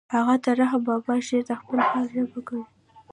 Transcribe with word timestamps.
هغه 0.15 0.35
د 0.43 0.45
رحمن 0.59 0.83
بابا 0.87 1.15
شعر 1.27 1.43
د 1.47 1.51
خپل 1.59 1.77
حال 1.87 2.05
ژبه 2.13 2.39
ګڼي 2.47 2.63